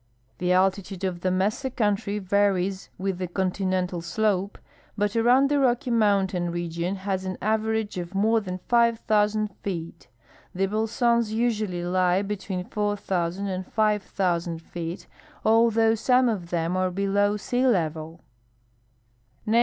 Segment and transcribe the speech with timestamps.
[0.39, 4.57] The altitude of the mesa country varies with the continental slope,
[4.97, 10.07] but around the Rocky mountain re gion has an average of more than 5,000 feet.
[10.55, 15.05] The bojsons usually lie l)etween 4,000 and 5,000 feet,
[15.45, 18.21] although some of them are below sea level.